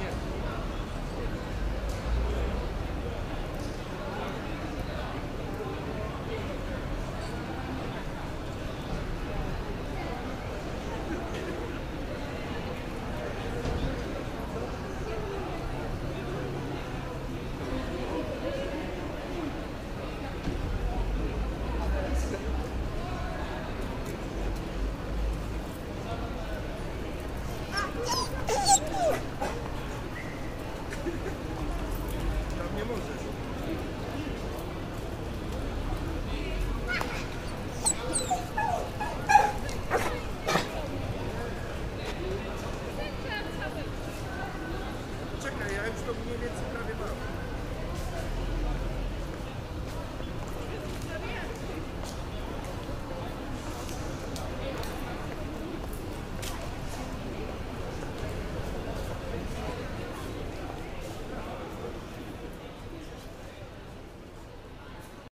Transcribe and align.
Нет. 0.00 0.17
to 46.08 46.14
mniej 46.14 46.38
więcej 46.38 46.64
prawie 46.72 46.94
do 46.94 47.04
roku. 47.04 47.27